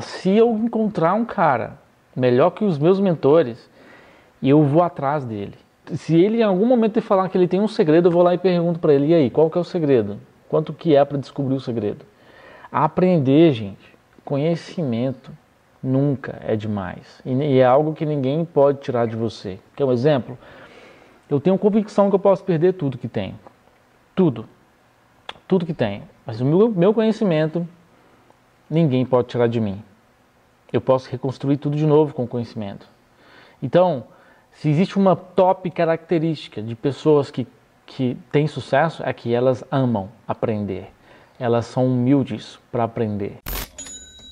Se 0.00 0.30
eu 0.30 0.50
encontrar 0.56 1.14
um 1.14 1.24
cara 1.24 1.78
melhor 2.14 2.50
que 2.50 2.64
os 2.64 2.78
meus 2.78 3.00
mentores, 3.00 3.70
eu 4.42 4.62
vou 4.62 4.82
atrás 4.82 5.24
dele. 5.24 5.54
Se 5.94 6.16
ele 6.16 6.38
em 6.38 6.42
algum 6.42 6.66
momento 6.66 7.00
falar 7.02 7.28
que 7.28 7.36
ele 7.36 7.48
tem 7.48 7.60
um 7.60 7.68
segredo, 7.68 8.08
eu 8.08 8.12
vou 8.12 8.22
lá 8.22 8.34
e 8.34 8.38
pergunto 8.38 8.78
para 8.78 8.94
ele: 8.94 9.08
e 9.08 9.14
aí, 9.14 9.30
qual 9.30 9.50
que 9.50 9.58
é 9.58 9.60
o 9.60 9.64
segredo? 9.64 10.18
Quanto 10.48 10.72
que 10.72 10.94
é 10.94 11.04
para 11.04 11.18
descobrir 11.18 11.54
o 11.54 11.60
segredo? 11.60 12.04
Aprender, 12.70 13.52
gente, 13.52 13.94
conhecimento 14.24 15.32
nunca 15.82 16.38
é 16.46 16.54
demais. 16.54 17.20
E 17.24 17.58
é 17.58 17.64
algo 17.64 17.94
que 17.94 18.06
ninguém 18.06 18.44
pode 18.44 18.80
tirar 18.80 19.06
de 19.06 19.16
você. 19.16 19.58
Quer 19.74 19.84
um 19.84 19.92
exemplo? 19.92 20.38
Eu 21.28 21.40
tenho 21.40 21.58
convicção 21.58 22.08
que 22.08 22.14
eu 22.14 22.20
posso 22.20 22.44
perder 22.44 22.74
tudo 22.74 22.98
que 22.98 23.08
tenho. 23.08 23.38
Tudo. 24.14 24.46
Tudo 25.48 25.66
que 25.66 25.74
tenho. 25.74 26.02
Mas 26.24 26.40
o 26.40 26.44
meu 26.44 26.94
conhecimento, 26.94 27.66
ninguém 28.72 29.04
pode 29.04 29.28
tirar 29.28 29.46
de 29.46 29.60
mim. 29.60 29.82
Eu 30.72 30.80
posso 30.80 31.10
reconstruir 31.10 31.58
tudo 31.58 31.76
de 31.76 31.86
novo 31.86 32.14
com 32.14 32.26
conhecimento. 32.26 32.88
Então, 33.62 34.04
se 34.52 34.68
existe 34.68 34.96
uma 34.96 35.14
top 35.14 35.70
característica 35.70 36.62
de 36.62 36.74
pessoas 36.74 37.30
que, 37.30 37.46
que 37.84 38.16
têm 38.32 38.46
sucesso, 38.46 39.02
é 39.04 39.12
que 39.12 39.34
elas 39.34 39.62
amam 39.70 40.08
aprender. 40.26 40.90
Elas 41.38 41.66
são 41.66 41.86
humildes 41.86 42.58
para 42.70 42.84
aprender. 42.84 43.38